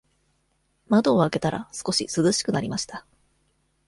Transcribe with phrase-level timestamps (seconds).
[0.89, 3.05] 窓を開けたら、少し涼しくなりました。